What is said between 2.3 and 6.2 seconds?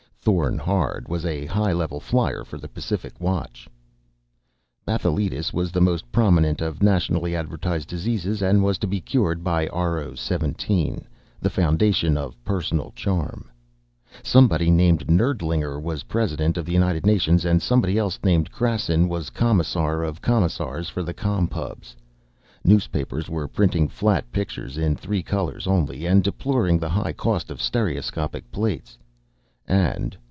for the Pacific Watch. Bathyletis was the most